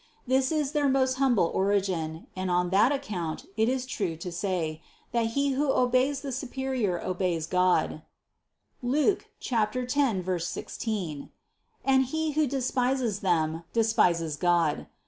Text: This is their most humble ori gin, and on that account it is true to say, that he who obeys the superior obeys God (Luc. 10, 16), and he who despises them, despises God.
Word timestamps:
This 0.25 0.51
is 0.51 0.71
their 0.71 0.89
most 0.89 1.17
humble 1.17 1.51
ori 1.53 1.79
gin, 1.79 2.25
and 2.35 2.49
on 2.49 2.71
that 2.71 2.91
account 2.91 3.45
it 3.55 3.69
is 3.69 3.85
true 3.85 4.15
to 4.15 4.31
say, 4.31 4.81
that 5.11 5.27
he 5.37 5.49
who 5.51 5.71
obeys 5.71 6.21
the 6.21 6.31
superior 6.31 6.99
obeys 6.99 7.45
God 7.45 8.01
(Luc. 8.81 9.27
10, 9.41 10.39
16), 10.39 11.29
and 11.85 12.05
he 12.05 12.31
who 12.31 12.47
despises 12.47 13.19
them, 13.19 13.63
despises 13.73 14.37
God. 14.37 14.87